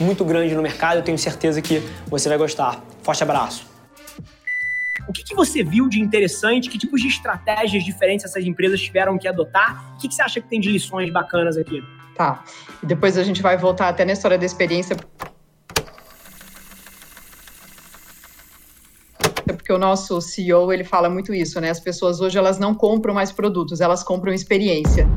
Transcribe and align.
muito 0.00 0.24
grande 0.24 0.54
no 0.54 0.62
mercado. 0.62 0.98
Eu 0.98 1.02
tenho 1.02 1.18
certeza 1.18 1.60
que 1.60 1.82
você 2.06 2.28
vai 2.28 2.38
gostar. 2.38 2.82
Forte 3.02 3.22
abraço. 3.22 3.68
O 5.08 5.12
que, 5.12 5.24
que, 5.24 5.34
você 5.34 5.62
viu 5.62 5.88
de 5.88 6.00
interessante? 6.00 6.68
Que 6.68 6.78
tipos 6.78 7.00
de 7.00 7.08
estratégias 7.08 7.84
diferentes 7.84 8.24
essas 8.24 8.44
empresas 8.44 8.80
tiveram 8.80 9.18
que 9.18 9.26
adotar? 9.26 9.94
O 9.94 9.98
que, 9.98 10.08
que 10.08 10.14
você 10.14 10.22
acha 10.22 10.40
que 10.40 10.48
tem 10.48 10.60
de 10.60 10.70
lições 10.70 11.12
bacanas 11.12 11.56
aqui? 11.56 11.82
Tá. 12.14 12.44
E 12.82 12.86
depois 12.86 13.18
a 13.18 13.24
gente 13.24 13.42
vai 13.42 13.56
voltar 13.56 13.88
até 13.88 14.04
na 14.04 14.12
história 14.12 14.38
da 14.38 14.46
experiência. 14.46 14.96
Porque 19.44 19.72
o 19.72 19.78
nosso 19.78 20.20
CEO, 20.20 20.72
ele 20.72 20.84
fala 20.84 21.08
muito 21.08 21.34
isso, 21.34 21.60
né? 21.60 21.70
As 21.70 21.80
pessoas 21.80 22.20
hoje, 22.20 22.38
elas 22.38 22.58
não 22.58 22.74
compram 22.74 23.14
mais 23.14 23.32
produtos, 23.32 23.80
elas 23.80 24.02
compram 24.04 24.32
experiência 24.32 25.08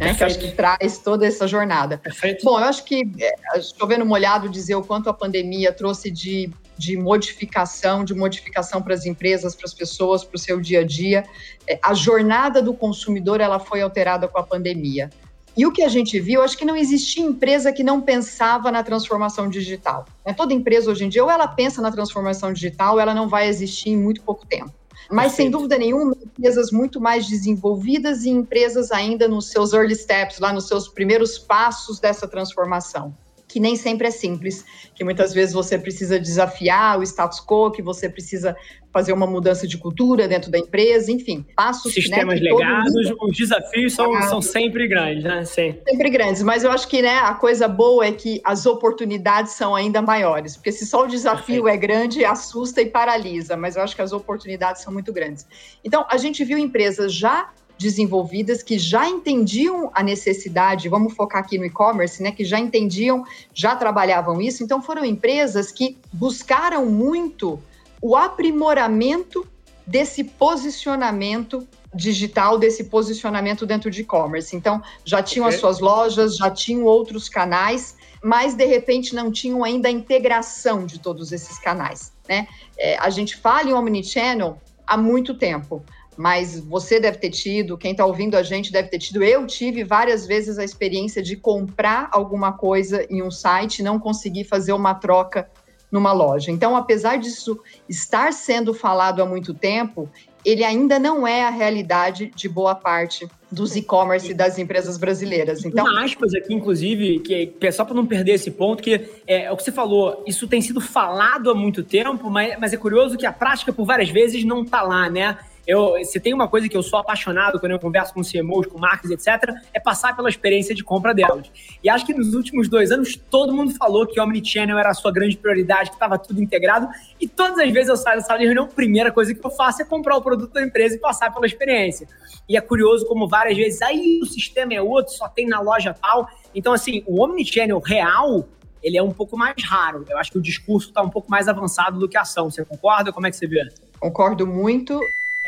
né? 0.00 0.14
Que 0.14 0.24
acho 0.24 0.38
que 0.38 0.50
traz 0.50 0.98
toda 0.98 1.26
essa 1.26 1.46
jornada. 1.46 1.98
Perfeito. 1.98 2.44
Bom, 2.44 2.58
eu 2.58 2.64
acho 2.64 2.84
que, 2.84 3.02
é, 3.20 3.60
chovendo 3.60 4.04
molhado, 4.06 4.48
dizer 4.48 4.74
o 4.74 4.82
quanto 4.82 5.10
a 5.10 5.14
pandemia 5.14 5.72
trouxe 5.72 6.10
de, 6.10 6.50
de 6.78 6.96
modificação, 6.96 8.02
de 8.02 8.14
modificação 8.14 8.80
para 8.80 8.94
as 8.94 9.04
empresas, 9.04 9.54
para 9.54 9.66
as 9.66 9.74
pessoas, 9.74 10.24
para 10.24 10.36
o 10.36 10.38
seu 10.38 10.58
dia 10.58 10.80
a 10.80 10.84
dia. 10.84 11.24
É, 11.68 11.78
a 11.82 11.92
jornada 11.92 12.62
do 12.62 12.72
consumidor, 12.72 13.40
ela 13.40 13.60
foi 13.60 13.82
alterada 13.82 14.26
com 14.26 14.38
a 14.38 14.42
pandemia. 14.42 15.10
E 15.56 15.66
o 15.66 15.72
que 15.72 15.82
a 15.82 15.88
gente 15.88 16.18
viu, 16.18 16.42
acho 16.42 16.56
que 16.56 16.64
não 16.64 16.76
existia 16.76 17.22
empresa 17.22 17.72
que 17.72 17.82
não 17.82 18.00
pensava 18.00 18.70
na 18.70 18.82
transformação 18.82 19.48
digital. 19.48 20.06
Né? 20.24 20.32
Toda 20.32 20.54
empresa 20.54 20.90
hoje 20.90 21.04
em 21.04 21.08
dia, 21.08 21.22
ou 21.22 21.30
ela 21.30 21.46
pensa 21.46 21.82
na 21.82 21.90
transformação 21.90 22.52
digital, 22.52 22.94
ou 22.94 23.00
ela 23.00 23.12
não 23.12 23.28
vai 23.28 23.48
existir 23.48 23.90
em 23.90 23.96
muito 23.96 24.22
pouco 24.22 24.46
tempo. 24.46 24.72
Mas, 25.10 25.32
Perfeito. 25.32 25.36
sem 25.36 25.50
dúvida 25.50 25.76
nenhuma, 25.76 26.16
empresas 26.22 26.70
muito 26.70 27.00
mais 27.00 27.26
desenvolvidas 27.28 28.24
e 28.24 28.30
empresas 28.30 28.92
ainda 28.92 29.26
nos 29.26 29.50
seus 29.50 29.72
early 29.72 29.96
steps, 29.96 30.38
lá 30.38 30.52
nos 30.52 30.68
seus 30.68 30.88
primeiros 30.88 31.38
passos 31.38 31.98
dessa 31.98 32.28
transformação 32.28 33.14
que 33.50 33.58
nem 33.58 33.74
sempre 33.74 34.06
é 34.06 34.10
simples, 34.10 34.64
que 34.94 35.02
muitas 35.02 35.34
vezes 35.34 35.52
você 35.52 35.76
precisa 35.76 36.20
desafiar 36.20 36.98
o 36.98 37.02
status 37.02 37.40
quo, 37.40 37.72
que 37.72 37.82
você 37.82 38.08
precisa 38.08 38.56
fazer 38.92 39.12
uma 39.12 39.26
mudança 39.26 39.66
de 39.66 39.76
cultura 39.76 40.28
dentro 40.28 40.50
da 40.50 40.58
empresa, 40.58 41.10
enfim, 41.10 41.44
passos 41.56 41.86
né, 41.86 42.02
Sistemas 42.02 42.40
né, 42.40 42.50
legados, 42.50 42.94
os 43.20 43.36
desafios 43.36 43.92
são, 43.92 44.22
são 44.22 44.42
sempre 44.42 44.86
grandes, 44.86 45.24
né? 45.24 45.44
Sim. 45.44 45.76
Sempre 45.88 46.10
grandes, 46.10 46.42
mas 46.42 46.64
eu 46.64 46.70
acho 46.70 46.88
que 46.88 47.02
né, 47.02 47.18
a 47.18 47.34
coisa 47.34 47.66
boa 47.66 48.06
é 48.06 48.12
que 48.12 48.40
as 48.44 48.66
oportunidades 48.66 49.52
são 49.52 49.74
ainda 49.74 50.00
maiores, 50.00 50.56
porque 50.56 50.72
se 50.72 50.86
só 50.86 51.04
o 51.04 51.06
desafio 51.06 51.64
Perfeito. 51.64 51.68
é 51.68 51.76
grande, 51.76 52.24
assusta 52.24 52.80
e 52.80 52.86
paralisa, 52.86 53.56
mas 53.56 53.76
eu 53.76 53.82
acho 53.82 53.96
que 53.96 54.02
as 54.02 54.12
oportunidades 54.12 54.82
são 54.82 54.92
muito 54.92 55.12
grandes. 55.12 55.46
Então, 55.84 56.04
a 56.08 56.16
gente 56.16 56.44
viu 56.44 56.58
empresas 56.58 57.12
já 57.12 57.50
desenvolvidas 57.80 58.62
que 58.62 58.78
já 58.78 59.08
entendiam 59.08 59.90
a 59.94 60.02
necessidade, 60.02 60.86
vamos 60.86 61.14
focar 61.14 61.40
aqui 61.40 61.56
no 61.56 61.64
e-commerce, 61.64 62.22
né, 62.22 62.30
que 62.30 62.44
já 62.44 62.58
entendiam, 62.58 63.24
já 63.54 63.74
trabalhavam 63.74 64.38
isso. 64.38 64.62
Então 64.62 64.82
foram 64.82 65.02
empresas 65.02 65.72
que 65.72 65.96
buscaram 66.12 66.84
muito 66.84 67.58
o 68.02 68.14
aprimoramento 68.14 69.48
desse 69.86 70.22
posicionamento 70.22 71.66
digital, 71.94 72.58
desse 72.58 72.84
posicionamento 72.84 73.64
dentro 73.64 73.90
de 73.90 74.02
e-commerce. 74.02 74.54
Então 74.54 74.82
já 75.02 75.22
tinham 75.22 75.46
okay. 75.46 75.54
as 75.54 75.60
suas 75.60 75.80
lojas, 75.80 76.36
já 76.36 76.50
tinham 76.50 76.84
outros 76.84 77.30
canais, 77.30 77.96
mas 78.22 78.52
de 78.54 78.66
repente 78.66 79.14
não 79.14 79.32
tinham 79.32 79.64
ainda 79.64 79.88
a 79.88 79.90
integração 79.90 80.84
de 80.84 80.98
todos 80.98 81.32
esses 81.32 81.58
canais. 81.58 82.12
Né? 82.28 82.46
É, 82.76 82.98
a 82.98 83.08
gente 83.08 83.38
fala 83.38 83.70
em 83.70 83.72
omnichannel 83.72 84.60
há 84.86 84.98
muito 84.98 85.32
tempo 85.32 85.82
mas 86.20 86.60
você 86.60 87.00
deve 87.00 87.16
ter 87.16 87.30
tido, 87.30 87.78
quem 87.78 87.92
está 87.92 88.04
ouvindo 88.04 88.36
a 88.36 88.42
gente 88.42 88.70
deve 88.70 88.88
ter 88.88 88.98
tido. 88.98 89.24
Eu 89.24 89.46
tive 89.46 89.82
várias 89.82 90.26
vezes 90.26 90.58
a 90.58 90.64
experiência 90.64 91.22
de 91.22 91.34
comprar 91.34 92.10
alguma 92.12 92.52
coisa 92.52 93.06
em 93.08 93.22
um 93.22 93.30
site 93.30 93.78
e 93.78 93.82
não 93.82 93.98
conseguir 93.98 94.44
fazer 94.44 94.74
uma 94.74 94.92
troca 94.92 95.48
numa 95.90 96.12
loja. 96.12 96.50
Então, 96.50 96.76
apesar 96.76 97.16
disso 97.16 97.58
estar 97.88 98.34
sendo 98.34 98.74
falado 98.74 99.22
há 99.22 99.26
muito 99.26 99.54
tempo, 99.54 100.10
ele 100.44 100.62
ainda 100.62 100.98
não 100.98 101.26
é 101.26 101.42
a 101.42 101.50
realidade 101.50 102.30
de 102.36 102.50
boa 102.50 102.74
parte 102.74 103.26
dos 103.50 103.74
e-commerce 103.74 104.34
das 104.34 104.58
empresas 104.58 104.98
brasileiras. 104.98 105.64
Então, 105.64 105.86
Uma 105.86 106.04
aspas 106.04 106.34
aqui, 106.34 106.52
inclusive, 106.52 107.20
que 107.20 107.56
é 107.62 107.70
só 107.70 107.82
para 107.82 107.94
não 107.94 108.04
perder 108.04 108.32
esse 108.32 108.50
ponto, 108.50 108.82
que 108.82 108.94
é, 109.26 109.44
é, 109.44 109.50
o 109.50 109.56
que 109.56 109.62
você 109.62 109.72
falou, 109.72 110.22
isso 110.26 110.46
tem 110.46 110.60
sido 110.60 110.82
falado 110.82 111.50
há 111.50 111.54
muito 111.54 111.82
tempo, 111.82 112.28
mas, 112.28 112.58
mas 112.60 112.74
é 112.74 112.76
curioso 112.76 113.16
que 113.16 113.24
a 113.24 113.32
prática, 113.32 113.72
por 113.72 113.86
várias 113.86 114.10
vezes, 114.10 114.44
não 114.44 114.62
está 114.62 114.82
lá, 114.82 115.08
né? 115.08 115.38
Eu, 115.66 116.02
se 116.04 116.18
tem 116.18 116.34
uma 116.34 116.48
coisa 116.48 116.68
que 116.68 116.76
eu 116.76 116.82
sou 116.82 116.98
apaixonado 116.98 117.58
quando 117.60 117.72
eu 117.72 117.78
converso 117.78 118.12
com 118.14 118.22
CMOs, 118.22 118.66
com 118.66 118.78
marcas, 118.78 119.10
etc., 119.10 119.54
é 119.72 119.80
passar 119.80 120.16
pela 120.16 120.28
experiência 120.28 120.74
de 120.74 120.82
compra 120.82 121.14
delas. 121.14 121.50
E 121.82 121.88
acho 121.88 122.04
que 122.06 122.14
nos 122.14 122.34
últimos 122.34 122.68
dois 122.68 122.90
anos 122.90 123.16
todo 123.30 123.52
mundo 123.52 123.74
falou 123.74 124.06
que 124.06 124.18
o 124.18 124.22
Omnichannel 124.22 124.78
era 124.78 124.90
a 124.90 124.94
sua 124.94 125.12
grande 125.12 125.36
prioridade, 125.36 125.90
que 125.90 125.96
estava 125.96 126.18
tudo 126.18 126.42
integrado. 126.42 126.88
E 127.20 127.28
todas 127.28 127.58
as 127.58 127.70
vezes 127.70 127.88
eu 127.88 127.96
saio 127.96 128.18
da 128.18 128.24
sala 128.24 128.38
de 128.38 128.46
reunião, 128.46 128.64
a 128.64 128.68
primeira 128.68 129.12
coisa 129.12 129.34
que 129.34 129.44
eu 129.44 129.50
faço 129.50 129.82
é 129.82 129.84
comprar 129.84 130.16
o 130.16 130.22
produto 130.22 130.52
da 130.52 130.62
empresa 130.62 130.96
e 130.96 130.98
passar 130.98 131.32
pela 131.32 131.46
experiência. 131.46 132.08
E 132.48 132.56
é 132.56 132.60
curioso 132.60 133.06
como 133.06 133.28
várias 133.28 133.56
vezes, 133.56 133.80
aí 133.82 134.20
o 134.22 134.26
sistema 134.26 134.74
é 134.74 134.82
outro, 134.82 135.12
só 135.14 135.28
tem 135.28 135.46
na 135.46 135.60
loja 135.60 135.94
tal. 135.94 136.28
Então, 136.54 136.72
assim, 136.72 137.02
o 137.06 137.22
Omnichannel 137.22 137.78
real 137.78 138.46
ele 138.82 138.96
é 138.96 139.02
um 139.02 139.12
pouco 139.12 139.36
mais 139.36 139.54
raro. 139.62 140.04
Eu 140.08 140.18
acho 140.18 140.32
que 140.32 140.38
o 140.38 140.42
discurso 140.42 140.88
está 140.88 141.02
um 141.02 141.10
pouco 141.10 141.30
mais 141.30 141.48
avançado 141.48 141.98
do 141.98 142.08
que 142.08 142.16
a 142.16 142.22
ação. 142.22 142.50
Você 142.50 142.64
concorda? 142.64 143.12
Como 143.12 143.26
é 143.26 143.30
que 143.30 143.36
você 143.36 143.46
vê? 143.46 143.68
Concordo 143.98 144.46
muito 144.46 144.98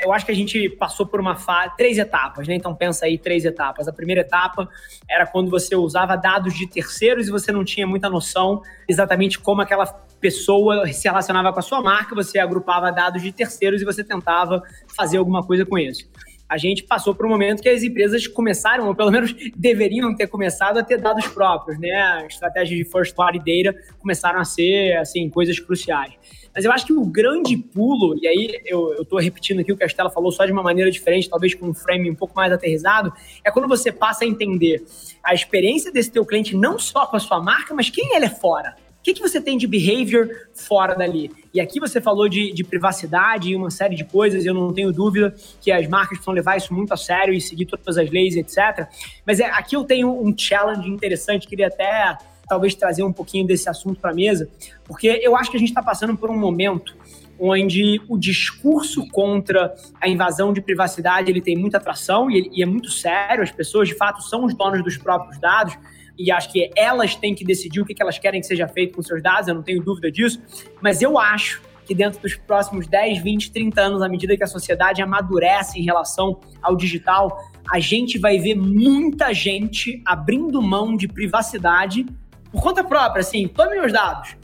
eu 0.02 0.12
acho 0.12 0.26
que 0.26 0.32
a 0.32 0.34
gente 0.34 0.68
passou 0.68 1.06
por 1.06 1.20
uma 1.20 1.36
fase, 1.36 1.76
três 1.76 1.96
etapas, 1.98 2.48
né? 2.48 2.54
Então 2.54 2.74
pensa 2.74 3.06
aí 3.06 3.16
três 3.16 3.44
etapas. 3.44 3.86
A 3.86 3.92
primeira 3.92 4.22
etapa 4.22 4.68
era 5.08 5.26
quando 5.26 5.50
você 5.50 5.76
usava 5.76 6.16
dados 6.16 6.54
de 6.54 6.66
terceiros 6.66 7.28
e 7.28 7.30
você 7.30 7.52
não 7.52 7.64
tinha 7.64 7.86
muita 7.86 8.10
noção 8.10 8.62
exatamente 8.88 9.38
como 9.38 9.62
aquela 9.62 9.86
pessoa 10.20 10.86
se 10.92 11.08
relacionava 11.08 11.52
com 11.52 11.58
a 11.58 11.62
sua 11.62 11.82
marca, 11.82 12.14
você 12.14 12.38
agrupava 12.38 12.90
dados 12.92 13.22
de 13.22 13.32
terceiros 13.32 13.82
e 13.82 13.84
você 13.84 14.04
tentava 14.04 14.62
fazer 14.96 15.18
alguma 15.18 15.42
coisa 15.42 15.66
com 15.66 15.78
isso 15.78 16.08
a 16.52 16.58
gente 16.58 16.82
passou 16.82 17.14
por 17.14 17.24
um 17.24 17.30
momento 17.30 17.62
que 17.62 17.68
as 17.70 17.82
empresas 17.82 18.26
começaram, 18.26 18.86
ou 18.86 18.94
pelo 18.94 19.10
menos 19.10 19.34
deveriam 19.56 20.14
ter 20.14 20.26
começado 20.26 20.76
a 20.76 20.82
ter 20.82 20.98
dados 20.98 21.26
próprios, 21.28 21.78
né? 21.78 22.26
Estratégias 22.26 22.76
de 22.76 22.84
first 22.84 23.14
party 23.14 23.38
data 23.38 23.74
começaram 23.98 24.38
a 24.38 24.44
ser, 24.44 24.98
assim, 24.98 25.30
coisas 25.30 25.58
cruciais. 25.58 26.12
Mas 26.54 26.66
eu 26.66 26.70
acho 26.70 26.84
que 26.84 26.92
o 26.92 27.06
grande 27.06 27.56
pulo, 27.56 28.14
e 28.20 28.28
aí 28.28 28.60
eu, 28.66 29.00
estou 29.00 29.18
repetindo 29.18 29.60
aqui 29.60 29.72
o 29.72 29.76
que 29.78 29.82
a 29.82 29.86
Estela 29.86 30.10
falou 30.10 30.30
só 30.30 30.44
de 30.44 30.52
uma 30.52 30.62
maneira 30.62 30.90
diferente, 30.90 31.30
talvez 31.30 31.54
com 31.54 31.70
um 31.70 31.72
frame 31.72 32.10
um 32.10 32.14
pouco 32.14 32.36
mais 32.36 32.52
aterrizado, 32.52 33.10
é 33.42 33.50
quando 33.50 33.66
você 33.66 33.90
passa 33.90 34.26
a 34.26 34.28
entender 34.28 34.84
a 35.24 35.32
experiência 35.32 35.90
desse 35.90 36.10
teu 36.10 36.26
cliente 36.26 36.54
não 36.54 36.78
só 36.78 37.06
com 37.06 37.16
a 37.16 37.20
sua 37.20 37.42
marca, 37.42 37.72
mas 37.72 37.88
quem 37.88 38.14
ele 38.14 38.26
é 38.26 38.30
fora. 38.30 38.76
O 39.02 39.04
que, 39.04 39.14
que 39.14 39.20
você 39.20 39.40
tem 39.40 39.58
de 39.58 39.66
behavior 39.66 40.30
fora 40.54 40.94
dali? 40.94 41.28
E 41.52 41.60
aqui 41.60 41.80
você 41.80 42.00
falou 42.00 42.28
de, 42.28 42.52
de 42.52 42.62
privacidade 42.62 43.50
e 43.50 43.56
uma 43.56 43.68
série 43.68 43.96
de 43.96 44.04
coisas, 44.04 44.46
eu 44.46 44.54
não 44.54 44.72
tenho 44.72 44.92
dúvida 44.92 45.34
que 45.60 45.72
as 45.72 45.88
marcas 45.88 46.24
vão 46.24 46.32
levar 46.32 46.56
isso 46.56 46.72
muito 46.72 46.94
a 46.94 46.96
sério 46.96 47.34
e 47.34 47.40
seguir 47.40 47.66
todas 47.66 47.98
as 47.98 48.08
leis, 48.08 48.36
etc. 48.36 48.86
Mas 49.26 49.40
é, 49.40 49.46
aqui 49.46 49.74
eu 49.74 49.82
tenho 49.82 50.08
um 50.08 50.32
challenge 50.38 50.88
interessante, 50.88 51.48
queria 51.48 51.66
até 51.66 52.16
talvez 52.48 52.76
trazer 52.76 53.02
um 53.02 53.12
pouquinho 53.12 53.44
desse 53.44 53.68
assunto 53.68 54.00
para 54.00 54.12
a 54.12 54.14
mesa, 54.14 54.48
porque 54.84 55.08
eu 55.20 55.34
acho 55.34 55.50
que 55.50 55.56
a 55.56 55.60
gente 55.60 55.70
está 55.70 55.82
passando 55.82 56.16
por 56.16 56.30
um 56.30 56.38
momento 56.38 56.94
onde 57.40 58.00
o 58.08 58.16
discurso 58.16 59.04
contra 59.08 59.74
a 60.00 60.08
invasão 60.08 60.52
de 60.52 60.60
privacidade 60.60 61.28
ele 61.28 61.40
tem 61.40 61.56
muita 61.56 61.78
atração 61.78 62.30
e, 62.30 62.48
e 62.52 62.62
é 62.62 62.66
muito 62.66 62.88
sério, 62.88 63.42
as 63.42 63.50
pessoas 63.50 63.88
de 63.88 63.96
fato 63.96 64.22
são 64.22 64.44
os 64.44 64.54
donos 64.54 64.84
dos 64.84 64.96
próprios 64.96 65.40
dados, 65.40 65.76
e 66.18 66.30
acho 66.30 66.52
que 66.52 66.70
elas 66.76 67.14
têm 67.14 67.34
que 67.34 67.44
decidir 67.44 67.80
o 67.80 67.84
que 67.84 67.94
elas 68.00 68.18
querem 68.18 68.40
que 68.40 68.46
seja 68.46 68.68
feito 68.68 68.94
com 68.94 69.02
seus 69.02 69.22
dados, 69.22 69.48
eu 69.48 69.54
não 69.54 69.62
tenho 69.62 69.82
dúvida 69.82 70.10
disso, 70.10 70.40
mas 70.80 71.02
eu 71.02 71.18
acho 71.18 71.62
que 71.84 71.94
dentro 71.94 72.20
dos 72.20 72.36
próximos 72.36 72.86
10, 72.86 73.22
20, 73.22 73.50
30 73.50 73.80
anos, 73.80 74.02
à 74.02 74.08
medida 74.08 74.36
que 74.36 74.44
a 74.44 74.46
sociedade 74.46 75.02
amadurece 75.02 75.80
em 75.80 75.82
relação 75.82 76.40
ao 76.62 76.76
digital, 76.76 77.36
a 77.70 77.80
gente 77.80 78.18
vai 78.18 78.38
ver 78.38 78.54
muita 78.54 79.32
gente 79.32 80.00
abrindo 80.04 80.62
mão 80.62 80.96
de 80.96 81.08
privacidade 81.08 82.06
por 82.52 82.62
conta 82.62 82.84
própria, 82.84 83.20
assim, 83.20 83.48
tome 83.48 83.74
meus 83.74 83.92
dados. 83.92 84.36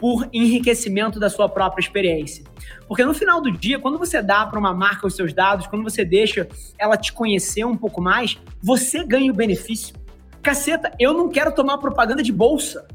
por 0.00 0.26
enriquecimento 0.32 1.20
da 1.20 1.28
sua 1.28 1.46
própria 1.46 1.82
experiência. 1.82 2.42
Porque 2.88 3.04
no 3.04 3.12
final 3.12 3.38
do 3.38 3.52
dia, 3.52 3.78
quando 3.78 3.98
você 3.98 4.22
dá 4.22 4.46
para 4.46 4.58
uma 4.58 4.72
marca 4.72 5.06
os 5.06 5.14
seus 5.14 5.34
dados, 5.34 5.66
quando 5.66 5.82
você 5.82 6.06
deixa 6.06 6.48
ela 6.78 6.96
te 6.96 7.12
conhecer 7.12 7.64
um 7.64 7.76
pouco 7.76 8.00
mais, 8.00 8.38
você 8.62 9.04
ganha 9.04 9.30
o 9.30 9.34
benefício. 9.34 9.94
Caceta, 10.42 10.92
eu 10.98 11.12
não 11.12 11.28
quero 11.28 11.52
tomar 11.52 11.78
propaganda 11.78 12.22
de 12.22 12.32
bolsa. 12.32 12.86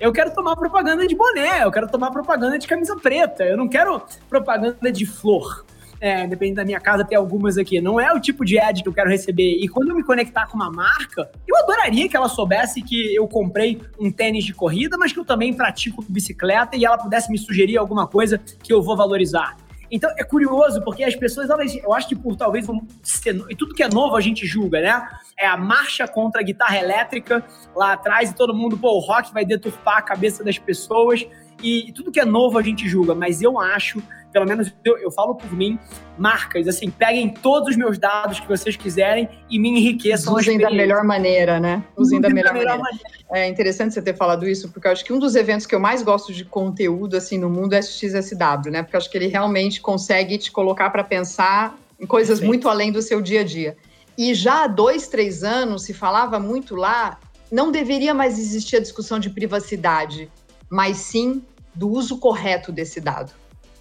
Eu 0.00 0.12
quero 0.12 0.34
tomar 0.34 0.56
propaganda 0.56 1.06
de 1.06 1.14
boné, 1.14 1.62
eu 1.62 1.70
quero 1.70 1.88
tomar 1.88 2.10
propaganda 2.10 2.58
de 2.58 2.66
camisa 2.66 2.96
preta, 2.96 3.44
eu 3.44 3.56
não 3.56 3.68
quero 3.68 4.02
propaganda 4.28 4.90
de 4.90 5.06
flor 5.06 5.64
é, 6.04 6.26
dependendo 6.26 6.56
da 6.56 6.66
minha 6.66 6.78
casa, 6.78 7.02
tem 7.02 7.16
algumas 7.16 7.56
aqui. 7.56 7.80
Não 7.80 7.98
é 7.98 8.12
o 8.12 8.20
tipo 8.20 8.44
de 8.44 8.58
ad 8.58 8.82
que 8.82 8.86
eu 8.86 8.92
quero 8.92 9.08
receber. 9.08 9.56
E 9.58 9.66
quando 9.66 9.88
eu 9.88 9.96
me 9.96 10.04
conectar 10.04 10.46
com 10.46 10.54
uma 10.54 10.70
marca, 10.70 11.30
eu 11.48 11.56
adoraria 11.56 12.06
que 12.06 12.14
ela 12.14 12.28
soubesse 12.28 12.82
que 12.82 13.14
eu 13.14 13.26
comprei 13.26 13.80
um 13.98 14.12
tênis 14.12 14.44
de 14.44 14.52
corrida, 14.52 14.98
mas 14.98 15.14
que 15.14 15.18
eu 15.18 15.24
também 15.24 15.54
pratico 15.54 16.04
bicicleta 16.06 16.76
e 16.76 16.84
ela 16.84 16.98
pudesse 16.98 17.30
me 17.30 17.38
sugerir 17.38 17.78
alguma 17.78 18.06
coisa 18.06 18.38
que 18.62 18.70
eu 18.70 18.82
vou 18.82 18.94
valorizar. 18.98 19.56
Então 19.90 20.10
é 20.16 20.24
curioso, 20.24 20.82
porque 20.82 21.04
as 21.04 21.14
pessoas, 21.14 21.50
elas, 21.50 21.74
eu 21.76 21.92
acho 21.92 22.08
que 22.08 22.16
por 22.16 22.36
talvez 22.36 22.66
ser, 23.02 23.44
e 23.48 23.56
tudo 23.56 23.74
que 23.74 23.82
é 23.82 23.88
novo 23.88 24.16
a 24.16 24.20
gente 24.20 24.46
julga, 24.46 24.80
né? 24.80 25.08
É 25.38 25.46
a 25.46 25.56
marcha 25.56 26.06
contra 26.06 26.40
a 26.40 26.44
guitarra 26.44 26.76
elétrica 26.76 27.44
lá 27.74 27.92
atrás 27.92 28.30
e 28.30 28.34
todo 28.34 28.54
mundo, 28.54 28.76
pô, 28.76 28.96
o 28.96 29.00
rock 29.00 29.32
vai 29.32 29.44
deturpar 29.44 29.98
a 29.98 30.02
cabeça 30.02 30.42
das 30.42 30.58
pessoas 30.58 31.26
e, 31.62 31.88
e 31.88 31.92
tudo 31.92 32.10
que 32.10 32.20
é 32.20 32.24
novo 32.24 32.58
a 32.58 32.62
gente 32.62 32.88
julga, 32.88 33.14
mas 33.14 33.42
eu 33.42 33.58
acho 33.58 34.02
pelo 34.34 34.46
menos 34.46 34.74
eu, 34.84 34.98
eu 34.98 35.12
falo 35.12 35.36
por 35.36 35.52
mim, 35.52 35.78
marcas, 36.18 36.66
assim, 36.66 36.90
peguem 36.90 37.28
todos 37.28 37.68
os 37.68 37.76
meus 37.76 37.96
dados 37.96 38.40
que 38.40 38.48
vocês 38.48 38.76
quiserem 38.76 39.28
e 39.48 39.60
me 39.60 39.68
enriqueçam. 39.68 40.34
Usem 40.34 40.58
da 40.58 40.72
melhor 40.72 41.04
maneira, 41.04 41.60
né? 41.60 41.84
Usem 41.96 42.20
da 42.20 42.28
melhor, 42.28 42.52
da 42.52 42.58
melhor 42.58 42.78
maneira. 42.78 43.08
maneira. 43.30 43.46
É 43.46 43.48
interessante 43.48 43.94
você 43.94 44.02
ter 44.02 44.16
falado 44.16 44.44
isso, 44.44 44.68
porque 44.72 44.88
eu 44.88 44.92
acho 44.92 45.04
que 45.04 45.12
um 45.12 45.20
dos 45.20 45.36
eventos 45.36 45.66
que 45.66 45.74
eu 45.74 45.78
mais 45.78 46.02
gosto 46.02 46.32
de 46.32 46.44
conteúdo, 46.44 47.16
assim, 47.16 47.38
no 47.38 47.48
mundo 47.48 47.74
é 47.74 47.80
XSW, 47.80 48.72
né? 48.72 48.82
Porque 48.82 48.96
eu 48.96 48.98
acho 48.98 49.08
que 49.08 49.16
ele 49.16 49.28
realmente 49.28 49.80
consegue 49.80 50.36
te 50.36 50.50
colocar 50.50 50.90
para 50.90 51.04
pensar 51.04 51.78
em 52.00 52.04
coisas 52.04 52.40
Perfeito. 52.40 52.48
muito 52.48 52.68
além 52.68 52.90
do 52.90 53.00
seu 53.00 53.22
dia 53.22 53.42
a 53.42 53.44
dia. 53.44 53.76
E 54.18 54.34
já 54.34 54.64
há 54.64 54.66
dois, 54.66 55.06
três 55.06 55.44
anos 55.44 55.84
se 55.84 55.94
falava 55.94 56.40
muito 56.40 56.74
lá, 56.74 57.20
não 57.52 57.70
deveria 57.70 58.12
mais 58.12 58.36
existir 58.36 58.78
a 58.78 58.80
discussão 58.80 59.20
de 59.20 59.30
privacidade, 59.30 60.28
mas 60.68 60.96
sim 60.96 61.40
do 61.72 61.88
uso 61.88 62.18
correto 62.18 62.72
desse 62.72 63.00
dado. 63.00 63.32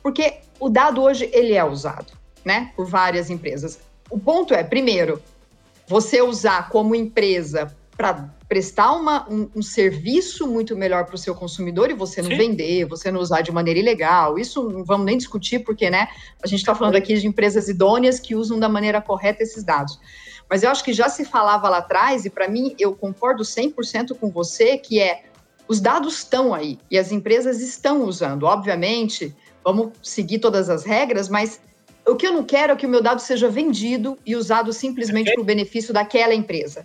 Porque 0.04 0.42
o 0.60 0.70
dado 0.70 1.02
hoje 1.02 1.30
ele 1.32 1.54
é 1.54 1.64
usado, 1.64 2.12
né, 2.44 2.72
por 2.76 2.86
várias 2.86 3.30
empresas. 3.30 3.80
O 4.10 4.20
ponto 4.20 4.54
é, 4.54 4.64
primeiro, 4.64 5.22
você 5.88 6.22
usar 6.22 6.70
como 6.70 6.94
empresa 6.94 7.74
para 7.96 8.30
prestar 8.50 8.92
uma, 8.94 9.28
um, 9.30 9.50
um, 9.56 9.62
serviço 9.62 10.48
muito 10.48 10.76
melhor 10.76 11.06
para 11.06 11.16
o 11.16 11.18
seu 11.18 11.34
consumidor 11.34 11.90
e 11.90 11.94
você 11.94 12.22
não 12.22 12.32
Sim. 12.32 12.38
vender, 12.38 12.86
você 12.86 13.12
não 13.12 13.20
usar 13.20 13.42
de 13.42 13.52
maneira 13.52 13.80
ilegal. 13.80 14.38
Isso 14.38 14.70
não 14.70 14.84
vamos 14.84 15.06
nem 15.06 15.18
discutir, 15.18 15.60
porque 15.60 15.90
né, 15.90 16.08
a 16.44 16.48
gente 16.48 16.60
está 16.60 16.76
falando 16.76 16.96
aqui 16.96 17.16
de 17.16 17.28
empresas 17.28 17.70
idôneas 17.70 18.20
que 18.20 18.36
usam 18.36 18.60
da 18.60 18.68
maneira 18.68 19.02
correta 19.02 19.44
esses 19.44 19.64
dados. 19.64 20.00
Mas 20.50 20.64
eu 20.64 20.70
acho 20.70 20.84
que 20.84 20.94
já 20.94 21.08
se 21.08 21.24
falava 21.24 21.70
lá 21.70 21.78
atrás, 21.78 22.26
e 22.26 22.30
para 22.30 22.48
mim 22.48 22.76
eu 22.78 22.94
concordo 22.94 23.44
100% 23.44 24.18
com 24.20 24.30
você, 24.30 24.78
que 24.78 25.00
é 25.00 25.24
os 25.68 25.80
dados 25.80 26.18
estão 26.18 26.54
aí 26.54 26.78
e 26.92 26.98
as 26.98 27.12
empresas 27.12 27.62
estão 27.62 28.04
usando. 28.04 28.44
Obviamente, 28.44 29.36
vamos 29.64 29.94
seguir 30.02 30.40
todas 30.40 30.70
as 30.70 30.84
regras, 30.84 31.30
mas 31.30 31.60
o 32.06 32.16
que 32.16 32.28
eu 32.28 32.34
não 32.34 32.44
quero 32.44 32.74
é 32.74 32.76
que 32.76 32.86
o 32.86 32.90
meu 32.90 33.02
dado 33.02 33.22
seja 33.22 33.50
vendido 33.50 34.18
e 34.26 34.36
usado 34.36 34.74
simplesmente 34.74 35.32
para 35.34 35.42
o 35.42 35.46
benefício 35.46 35.94
daquela 35.94 36.34
empresa. 36.34 36.84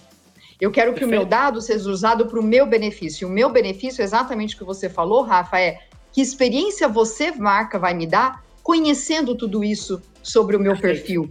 Eu 0.60 0.70
quero 0.70 0.92
que 0.92 1.00
Perfeito. 1.00 1.20
o 1.20 1.20
meu 1.20 1.28
dado 1.28 1.60
seja 1.60 1.88
usado 1.88 2.26
para 2.26 2.38
o 2.38 2.42
meu 2.42 2.66
benefício. 2.66 3.28
O 3.28 3.30
meu 3.30 3.50
benefício, 3.50 4.02
exatamente 4.02 4.54
o 4.54 4.58
que 4.58 4.64
você 4.64 4.88
falou, 4.88 5.22
Rafa, 5.22 5.60
é 5.60 5.78
que 6.12 6.20
experiência 6.20 6.88
você, 6.88 7.30
marca, 7.32 7.78
vai 7.78 7.94
me 7.94 8.06
dar 8.06 8.44
conhecendo 8.62 9.34
tudo 9.34 9.62
isso 9.64 10.02
sobre 10.22 10.56
o 10.56 10.60
meu 10.60 10.72
Perfeito. 10.72 10.96
perfil. 10.98 11.30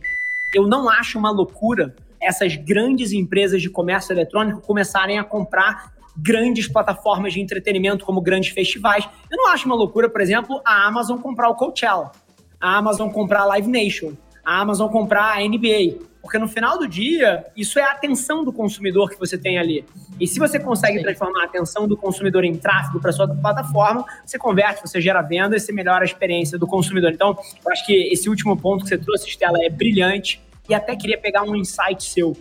Eu 0.53 0.65
não 0.65 0.89
acho 0.89 1.19
uma 1.19 1.29
loucura 1.29 1.95
essas 2.21 2.55
grandes 2.55 3.11
empresas 3.11 3.61
de 3.61 3.69
comércio 3.69 4.13
eletrônico 4.13 4.61
começarem 4.61 5.19
a 5.19 5.23
comprar 5.23 5.94
grandes 6.18 6.68
plataformas 6.68 7.34
de 7.34 7.40
entretenimento 7.40 8.04
como 8.06 8.19
grandes 8.19 8.50
festivais. 8.50 9.08
Eu 9.30 9.38
não 9.38 9.50
acho 9.52 9.66
uma 9.66 9.75
loucura, 9.75 10.10
por 10.10 10.19
exemplo, 10.19 10.62
a 10.66 10.88
Amazon 10.88 11.19
comprar 11.19 11.50
o 11.50 11.56
Coachella, 11.56 12.12
a 12.60 12.78
Amazon 12.78 13.10
comprar 13.10 13.42
a 13.42 13.46
Live 13.46 13.69
Nation, 13.69 14.14
a 14.44 14.60
Amazon 14.60 14.90
comprar 14.90 15.38
a 15.38 15.40
NBA. 15.40 16.08
Porque 16.22 16.38
no 16.38 16.48
final 16.48 16.78
do 16.78 16.86
dia, 16.86 17.46
isso 17.56 17.80
é 17.80 17.84
a 17.84 17.92
atenção 17.92 18.44
do 18.44 18.52
consumidor 18.52 19.10
que 19.10 19.18
você 19.18 19.38
tem 19.38 19.58
ali. 19.58 19.86
E 20.19 20.28
se 20.28 20.40
você 20.40 20.60
consegue 20.60 20.98
Sim. 20.98 21.04
transformar 21.04 21.44
a 21.44 21.46
atenção 21.46 21.88
do 21.88 21.96
consumidor 21.96 22.44
em 22.44 22.54
tráfego 22.54 23.00
para 23.00 23.14
sua 23.14 23.30
plataforma, 23.30 24.04
você 24.25 24.38
converte, 24.38 24.81
você 24.81 25.00
gera 25.00 25.22
venda 25.22 25.56
e 25.56 25.60
você 25.60 25.72
melhora 25.72 26.02
a 26.02 26.06
experiência 26.06 26.58
do 26.58 26.68
consumidor. 26.68 27.14
Então, 27.14 27.38
eu 27.66 27.72
acho 27.72 27.86
que 27.86 27.94
esse 28.12 28.28
último 28.28 28.58
ponto 28.58 28.84
que 28.84 28.90
você 28.90 28.98
trouxe, 28.98 29.30
Stella, 29.30 29.58
é 29.64 29.69
brilhante. 29.69 30.42
E 30.68 30.74
até 30.74 30.98
queria 30.98 31.18
pegar 31.18 31.44
um 31.44 31.56
insight 31.56 32.04
seu. 32.04 32.36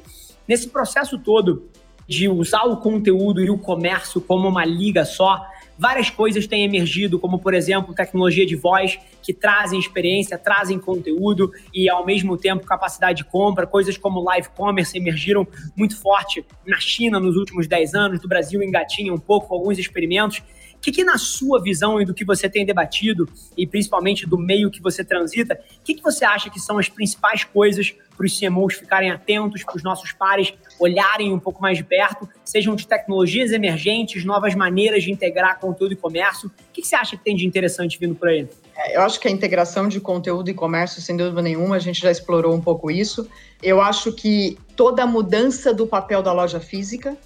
Nesse 0.48 0.68
processo 0.68 1.16
todo, 1.16 1.68
de 2.06 2.28
usar 2.28 2.64
o 2.64 2.76
conteúdo 2.78 3.42
e 3.42 3.50
o 3.50 3.58
comércio 3.58 4.20
como 4.20 4.48
uma 4.48 4.64
liga 4.64 5.04
só, 5.04 5.44
várias 5.78 6.08
coisas 6.08 6.46
têm 6.46 6.64
emergido, 6.64 7.18
como 7.18 7.38
por 7.38 7.54
exemplo 7.54 7.94
tecnologia 7.94 8.46
de 8.46 8.56
voz, 8.56 8.98
que 9.22 9.34
trazem 9.34 9.78
experiência, 9.78 10.38
trazem 10.38 10.78
conteúdo 10.78 11.50
e 11.74 11.88
ao 11.88 12.06
mesmo 12.06 12.36
tempo 12.36 12.64
capacidade 12.64 13.18
de 13.18 13.24
compra, 13.24 13.66
coisas 13.66 13.96
como 13.98 14.22
live 14.22 14.48
commerce 14.56 14.96
emergiram 14.96 15.46
muito 15.74 16.00
forte 16.00 16.44
na 16.66 16.78
China 16.78 17.18
nos 17.20 17.36
últimos 17.36 17.66
10 17.66 17.94
anos, 17.94 18.20
do 18.20 18.28
Brasil 18.28 18.62
engatinha 18.62 19.12
um 19.12 19.18
pouco 19.18 19.52
alguns 19.54 19.78
experimentos. 19.78 20.42
O 20.76 20.78
que, 20.86 20.92
que, 20.92 21.04
na 21.04 21.18
sua 21.18 21.60
visão 21.60 22.00
e 22.00 22.04
do 22.04 22.14
que 22.14 22.24
você 22.24 22.48
tem 22.48 22.64
debatido, 22.64 23.28
e 23.56 23.66
principalmente 23.66 24.26
do 24.26 24.38
meio 24.38 24.70
que 24.70 24.80
você 24.80 25.02
transita, 25.02 25.54
o 25.54 25.82
que, 25.82 25.94
que 25.94 26.02
você 26.02 26.24
acha 26.24 26.50
que 26.50 26.60
são 26.60 26.78
as 26.78 26.88
principais 26.88 27.42
coisas 27.42 27.94
para 28.16 28.26
os 28.26 28.38
CMOs 28.38 28.74
ficarem 28.74 29.10
atentos, 29.10 29.62
para 29.62 29.76
os 29.76 29.82
nossos 29.82 30.12
pares 30.12 30.52
olharem 30.78 31.32
um 31.32 31.38
pouco 31.38 31.60
mais 31.60 31.76
de 31.76 31.84
perto, 31.84 32.28
sejam 32.44 32.74
de 32.74 32.86
tecnologias 32.86 33.52
emergentes, 33.52 34.24
novas 34.24 34.54
maneiras 34.54 35.04
de 35.04 35.12
integrar 35.12 35.58
conteúdo 35.58 35.92
e 35.92 35.96
comércio? 35.96 36.48
O 36.48 36.72
que, 36.72 36.82
que 36.82 36.88
você 36.88 36.96
acha 36.96 37.16
que 37.16 37.24
tem 37.24 37.36
de 37.36 37.46
interessante 37.46 37.98
vindo 37.98 38.14
por 38.14 38.28
aí? 38.28 38.48
É, 38.76 38.96
eu 38.96 39.02
acho 39.02 39.18
que 39.18 39.28
a 39.28 39.30
integração 39.30 39.88
de 39.88 40.00
conteúdo 40.00 40.50
e 40.50 40.54
comércio, 40.54 41.00
sem 41.00 41.16
dúvida 41.16 41.40
nenhuma, 41.40 41.76
a 41.76 41.78
gente 41.78 42.00
já 42.00 42.10
explorou 42.10 42.54
um 42.54 42.60
pouco 42.60 42.90
isso. 42.90 43.28
Eu 43.62 43.80
acho 43.80 44.12
que 44.12 44.58
toda 44.74 45.02
a 45.02 45.06
mudança 45.06 45.72
do 45.72 45.86
papel 45.86 46.22
da 46.22 46.32
loja 46.32 46.60
física, 46.60 47.16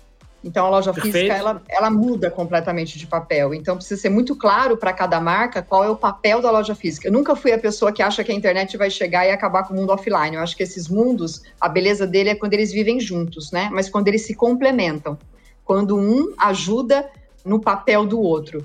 então, 0.43 0.65
a 0.65 0.71
loja 0.71 0.93
Perfeito. 0.93 1.17
física, 1.17 1.35
ela, 1.35 1.63
ela 1.69 1.91
muda 1.91 2.31
completamente 2.31 2.99
de 2.99 3.07
papel. 3.07 3.53
Então, 3.53 3.77
precisa 3.77 4.01
ser 4.01 4.09
muito 4.09 4.35
claro 4.35 4.77
para 4.77 4.93
cada 4.93 5.21
marca 5.21 5.63
qual 5.63 5.85
é 5.85 5.91
o 5.91 5.97
papel 5.97 6.41
da 6.41 6.51
loja 6.51 6.75
física. 6.75 7.09
Eu 7.09 7.13
nunca 7.13 7.37
fui 7.37 7.53
a 7.53 7.59
pessoa 7.59 7.93
que 7.93 8.03
acha 8.03 8.25
que 8.25 8.33
a 8.33 8.35
internet 8.35 8.77
vai 8.77 8.91
chegar 8.91 9.27
e 9.27 9.31
acabar 9.31 9.65
com 9.65 9.75
o 9.75 9.77
mundo 9.77 9.93
offline. 9.93 10.37
Eu 10.37 10.43
acho 10.43 10.57
que 10.57 10.63
esses 10.63 10.89
mundos, 10.89 11.43
a 11.61 11.69
beleza 11.69 12.07
dele 12.07 12.31
é 12.31 12.35
quando 12.35 12.55
eles 12.55 12.73
vivem 12.73 12.99
juntos, 12.99 13.53
né? 13.53 13.69
Mas 13.71 13.91
quando 13.91 14.09
eles 14.09 14.25
se 14.25 14.35
complementam. 14.35 15.19
Quando 15.63 15.97
um 15.97 16.35
ajuda 16.39 17.09
no 17.45 17.61
papel 17.61 18.07
do 18.07 18.21
outro. 18.21 18.65